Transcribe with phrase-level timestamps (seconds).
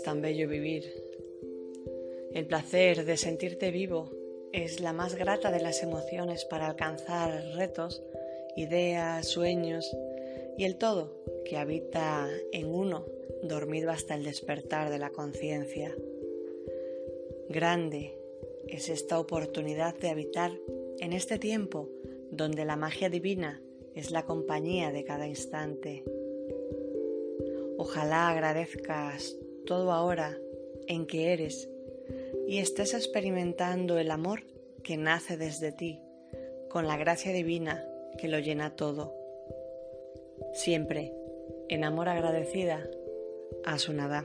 [0.00, 0.84] tan bello vivir.
[2.32, 4.10] El placer de sentirte vivo
[4.52, 8.02] es la más grata de las emociones para alcanzar retos,
[8.56, 9.94] ideas, sueños
[10.56, 11.14] y el todo
[11.44, 13.04] que habita en uno
[13.42, 15.94] dormido hasta el despertar de la conciencia.
[17.48, 18.16] Grande
[18.68, 20.52] es esta oportunidad de habitar
[21.00, 21.90] en este tiempo
[22.30, 23.60] donde la magia divina
[23.94, 26.04] es la compañía de cada instante.
[27.76, 30.38] Ojalá agradezcas todo ahora
[30.86, 31.68] en que eres
[32.46, 34.44] y estés experimentando el amor
[34.82, 36.00] que nace desde ti,
[36.68, 37.86] con la gracia divina
[38.18, 39.14] que lo llena todo.
[40.52, 41.12] Siempre,
[41.68, 42.88] en amor agradecida,
[43.64, 44.24] a su nada.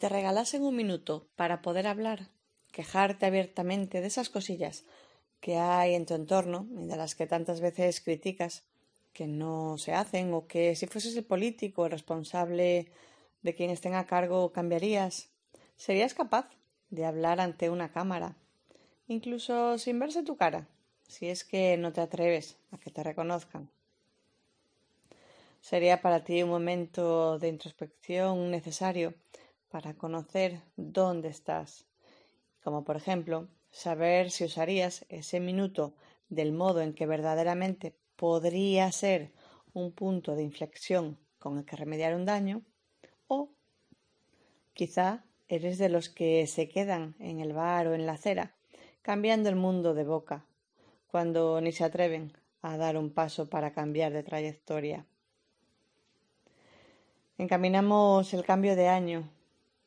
[0.00, 2.30] Te regalasen un minuto para poder hablar,
[2.72, 4.84] quejarte abiertamente de esas cosillas
[5.40, 8.64] que hay en tu entorno y de las que tantas veces criticas
[9.12, 12.90] que no se hacen o que si fueses el político el responsable
[13.42, 15.28] de quien estén a cargo cambiarías,
[15.76, 16.48] ¿serías capaz
[16.88, 18.36] de hablar ante una cámara,
[19.06, 20.66] incluso sin verse tu cara,
[21.08, 23.68] si es que no te atreves a que te reconozcan?
[25.60, 29.12] ¿Sería para ti un momento de introspección necesario
[29.70, 31.86] para conocer dónde estás,
[32.62, 35.94] como por ejemplo saber si usarías ese minuto
[36.28, 39.32] del modo en que verdaderamente podría ser
[39.72, 42.62] un punto de inflexión con el que remediar un daño,
[43.28, 43.50] o
[44.74, 48.56] quizá eres de los que se quedan en el bar o en la acera,
[49.02, 50.44] cambiando el mundo de boca,
[51.06, 55.06] cuando ni se atreven a dar un paso para cambiar de trayectoria.
[57.38, 59.30] Encaminamos el cambio de año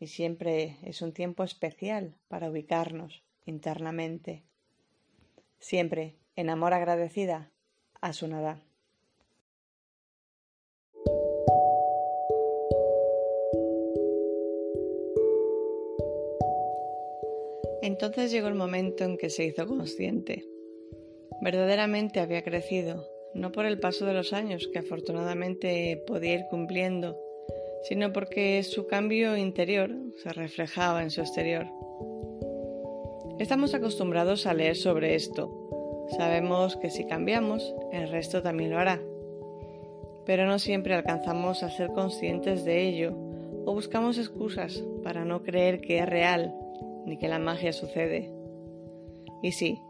[0.03, 4.43] y siempre es un tiempo especial para ubicarnos internamente.
[5.59, 7.53] Siempre en amor agradecida
[8.01, 8.61] a su nada.
[17.81, 20.45] Entonces llegó el momento en que se hizo consciente.
[21.39, 27.22] Verdaderamente había crecido, no por el paso de los años, que afortunadamente podía ir cumpliendo,
[27.83, 31.67] sino porque su cambio interior se reflejaba en su exterior.
[33.39, 36.07] Estamos acostumbrados a leer sobre esto.
[36.17, 39.01] Sabemos que si cambiamos, el resto también lo hará.
[40.25, 43.13] Pero no siempre alcanzamos a ser conscientes de ello
[43.65, 46.55] o buscamos excusas para no creer que es real
[47.05, 48.31] ni que la magia sucede.
[49.41, 49.81] Y sí,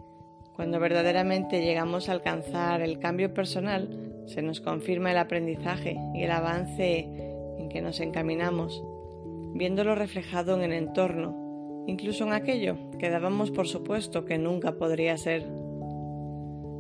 [0.56, 6.32] cuando verdaderamente llegamos a alcanzar el cambio personal, se nos confirma el aprendizaje y el
[6.32, 7.23] avance
[7.58, 8.84] en que nos encaminamos,
[9.54, 15.18] viéndolo reflejado en el entorno, incluso en aquello que dábamos por supuesto que nunca podría
[15.18, 15.46] ser.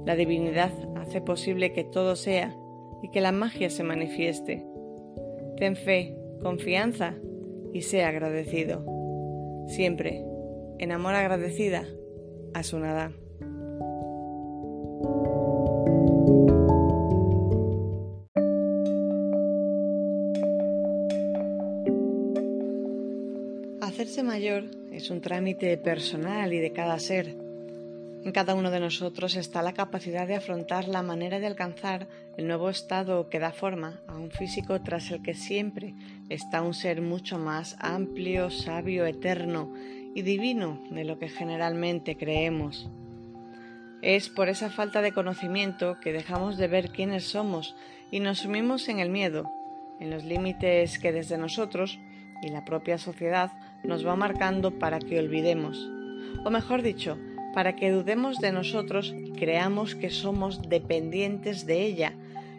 [0.06, 2.56] La divinidad hace posible que todo sea
[3.02, 4.66] y que la magia se manifieste.
[5.58, 7.16] Ten fe, confianza
[7.74, 8.86] y sea agradecido.
[9.68, 10.24] Siempre,
[10.80, 11.86] en amor agradecida,
[12.54, 13.12] a su nada.
[24.13, 27.35] Hacerse mayor es un trámite personal y de cada ser.
[28.24, 32.07] En cada uno de nosotros está la capacidad de afrontar la manera de alcanzar
[32.38, 35.96] el nuevo estado que da forma a un físico tras el que siempre
[36.29, 39.74] está un ser mucho más amplio, sabio, eterno
[40.13, 42.91] y divino de lo que generalmente creemos.
[44.03, 47.75] Es por esa falta de conocimiento que dejamos de ver quiénes somos
[48.12, 49.50] y nos sumimos en el miedo,
[50.00, 51.97] en los límites que desde nosotros
[52.44, 53.52] y la propia sociedad
[53.84, 55.90] nos va marcando para que olvidemos,
[56.44, 57.18] o mejor dicho,
[57.54, 62.13] para que dudemos de nosotros y creamos que somos dependientes de ella,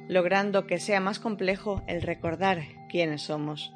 [0.09, 3.73] logrando que sea más complejo el recordar quiénes somos.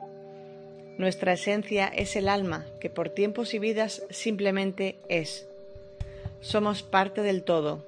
[0.97, 5.49] Nuestra esencia es el alma que por tiempos y vidas simplemente es.
[6.41, 7.85] Somos parte del todo,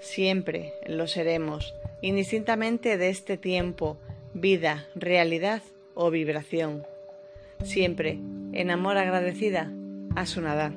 [0.00, 3.96] siempre lo seremos, indistintamente de este tiempo,
[4.34, 5.62] vida, realidad
[5.94, 6.84] o vibración
[7.64, 8.20] siempre
[8.52, 9.72] en amor agradecida
[10.16, 10.72] a su nada.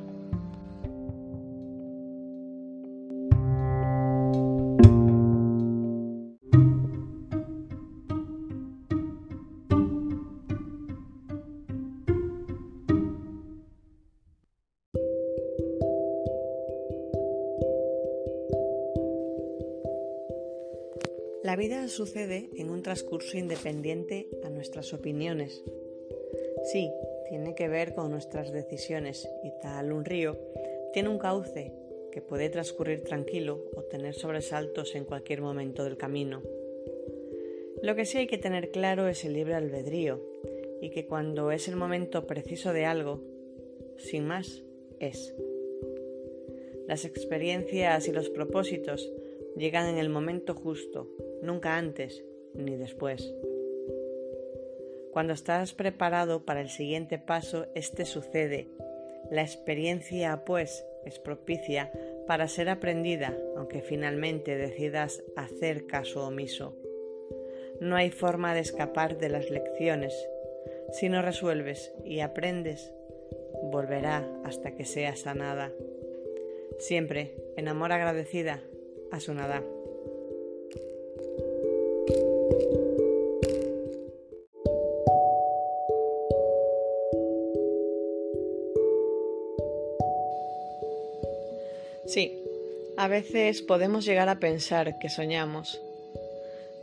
[21.44, 25.66] La vida sucede en un transcurso independiente a nuestras opiniones,
[26.64, 26.92] Sí,
[27.28, 30.38] tiene que ver con nuestras decisiones y tal un río
[30.94, 31.74] tiene un cauce
[32.12, 36.42] que puede transcurrir tranquilo o tener sobresaltos en cualquier momento del camino.
[37.82, 40.22] Lo que sí hay que tener claro es el libre albedrío
[40.82, 43.22] y que cuando es el momento preciso de algo,
[43.98, 44.64] sin más,
[45.00, 45.34] es.
[46.88, 49.12] Las experiencias y los propósitos
[49.56, 51.10] llegan en el momento justo,
[51.42, 52.24] nunca antes
[52.54, 53.34] ni después.
[55.12, 58.68] Cuando estás preparado para el siguiente paso, este sucede.
[59.30, 61.92] La experiencia, pues, es propicia
[62.28, 66.78] para ser aprendida, aunque finalmente decidas hacer caso omiso.
[67.80, 70.14] No hay forma de escapar de las lecciones.
[70.94, 72.94] Si no resuelves y aprendes,
[73.64, 75.72] volverá hasta que sea sanada.
[76.80, 78.62] Siempre en amor agradecida
[79.12, 79.64] a su nada.
[92.06, 92.38] Sí,
[92.98, 95.80] a veces podemos llegar a pensar que soñamos.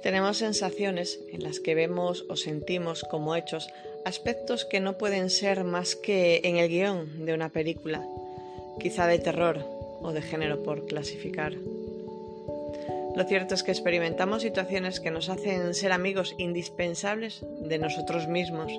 [0.03, 3.69] Tenemos sensaciones en las que vemos o sentimos como hechos
[4.05, 8.07] aspectos que no pueden ser más que en el guion de una película,
[8.81, 9.65] quizá de terror
[10.01, 11.55] o de género por clasificar.
[13.15, 18.73] Lo cierto es que experimentamos situaciones que nos hacen ser amigos indispensables de nosotros mismos,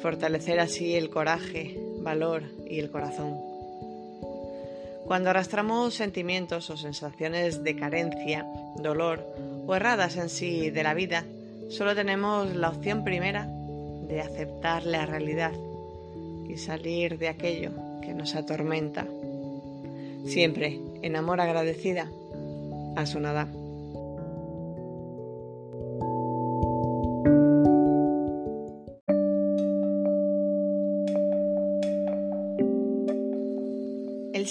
[0.00, 3.51] fortalecer así el coraje, valor y el corazón.
[5.06, 8.46] Cuando arrastramos sentimientos o sensaciones de carencia,
[8.76, 9.26] dolor
[9.66, 11.24] o erradas en sí de la vida,
[11.68, 13.48] solo tenemos la opción primera
[14.08, 15.52] de aceptar la realidad
[16.48, 17.72] y salir de aquello
[18.02, 19.06] que nos atormenta.
[20.26, 22.08] Siempre en amor agradecida
[22.96, 23.48] a su nada.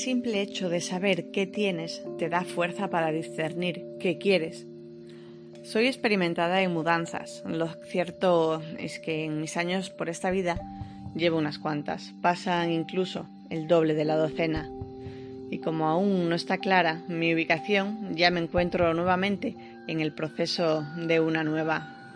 [0.01, 4.65] Simple hecho de saber qué tienes te da fuerza para discernir qué quieres.
[5.63, 7.43] Soy experimentada en mudanzas.
[7.45, 10.59] Lo cierto es que en mis años por esta vida
[11.13, 12.15] llevo unas cuantas.
[12.19, 14.71] Pasan incluso el doble de la docena.
[15.51, 19.55] Y como aún no está clara mi ubicación, ya me encuentro nuevamente
[19.87, 22.15] en el proceso de una nueva.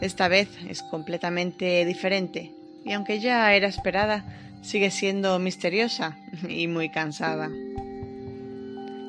[0.00, 4.24] Esta vez es completamente diferente y aunque ya era esperada,
[4.62, 6.16] sigue siendo misteriosa
[6.48, 7.50] y muy cansada.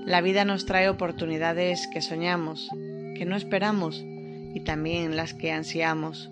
[0.06, 2.70] La vida nos trae oportunidades que soñamos,
[3.16, 4.04] que no esperamos
[4.54, 6.30] y también las que ansiamos.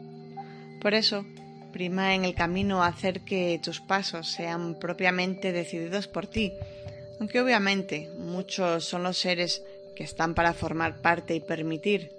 [0.82, 1.26] Por eso,
[1.72, 6.54] prima en el camino hacer que tus pasos sean propiamente decididos por ti,
[7.20, 9.64] aunque obviamente muchos son los seres
[9.96, 12.12] que están para formar parte y permitir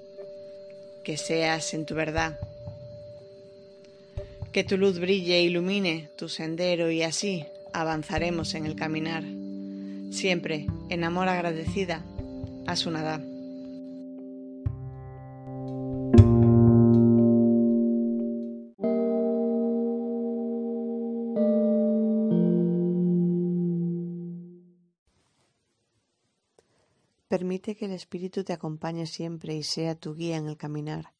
[1.04, 2.38] que seas en tu verdad.
[4.52, 9.24] Que tu luz brille e ilumine tu sendero y así avanzaremos en el caminar,
[10.10, 12.04] siempre en amor agradecida
[12.66, 13.18] a su nada.
[27.28, 31.14] Permite que el Espíritu te acompañe siempre y sea tu guía en el caminar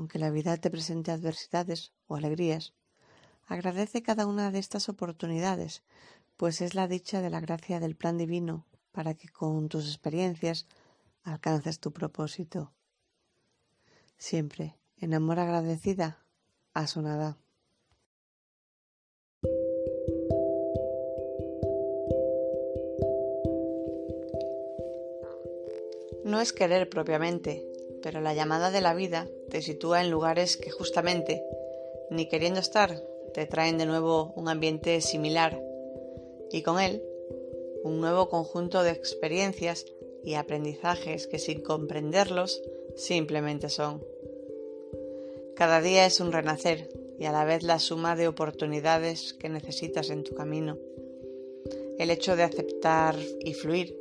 [0.00, 2.72] aunque la vida te presente adversidades o alegrías,
[3.46, 5.82] agradece cada una de estas oportunidades,
[6.38, 10.66] pues es la dicha de la gracia del plan divino para que con tus experiencias
[11.22, 12.72] alcances tu propósito.
[14.16, 16.24] Siempre en amor agradecida
[16.72, 17.02] a su.
[26.24, 27.69] No es querer propiamente,
[28.02, 31.44] pero la llamada de la vida te sitúa en lugares que justamente,
[32.10, 33.02] ni queriendo estar,
[33.34, 35.62] te traen de nuevo un ambiente similar
[36.50, 37.02] y con él
[37.82, 39.86] un nuevo conjunto de experiencias
[40.22, 42.62] y aprendizajes que sin comprenderlos
[42.96, 44.04] simplemente son.
[45.56, 46.88] Cada día es un renacer
[47.18, 50.78] y a la vez la suma de oportunidades que necesitas en tu camino.
[51.98, 53.96] El hecho de aceptar y fluir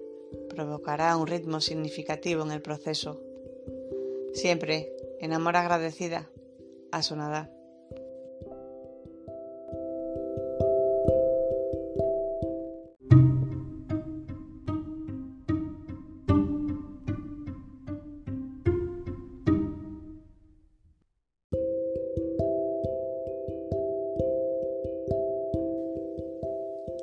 [0.50, 3.22] provocará un ritmo significativo en el proceso
[4.34, 6.30] siempre en amor agradecida
[6.92, 7.52] a su nada.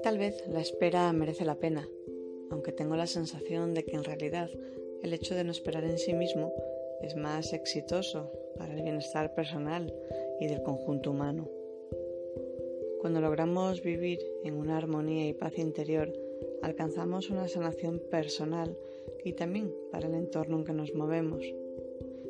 [0.03, 1.87] Tal vez la espera merece la pena,
[2.51, 4.49] aunque tengo la sensación de que en realidad
[5.03, 6.53] el hecho de no esperar en sí mismo
[7.03, 9.93] es más exitoso para el bienestar personal
[10.41, 11.49] y del conjunto humano.
[13.01, 16.13] Cuando logramos vivir en una armonía y paz interior,
[16.63, 18.77] alcanzamos una sanación personal
[19.25, 21.45] y también para el entorno en que nos movemos.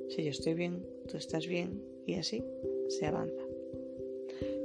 [0.09, 2.45] Si yo estoy bien, tú estás bien y así
[2.89, 3.43] se avanza.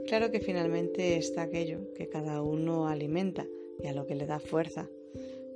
[0.08, 3.48] Claro que finalmente está aquello que cada uno alimenta
[3.81, 4.89] y a lo que le da fuerza,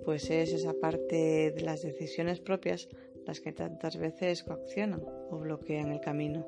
[0.05, 2.87] pues es esa parte de las decisiones propias
[3.25, 6.45] las que tantas veces coaccionan o bloquean el camino.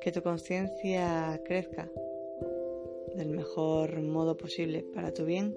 [0.00, 1.90] Que tu conciencia crezca
[3.14, 5.56] del mejor modo posible para tu bien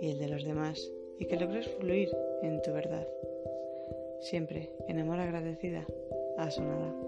[0.00, 2.10] y el de los demás y que logres fluir
[2.42, 3.06] en tu verdad.
[4.20, 5.86] Siempre en amor agradecida
[6.36, 7.07] a su nada.